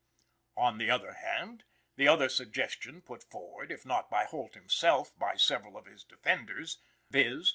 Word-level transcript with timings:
On 0.57 0.79
the 0.79 0.89
other 0.89 1.13
hand, 1.13 1.63
the 1.95 2.07
other 2.07 2.27
suggestion 2.27 3.03
put 3.03 3.23
forward, 3.23 3.71
if 3.71 3.85
not 3.85 4.09
by 4.09 4.25
Holt 4.25 4.55
himself; 4.55 5.13
by 5.19 5.35
several 5.35 5.77
of 5.77 5.85
his 5.85 6.03
defenders, 6.03 6.79
viz. 7.11 7.49